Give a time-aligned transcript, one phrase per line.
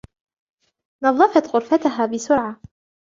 [1.03, 2.61] نظفت غرفتها بسرعة.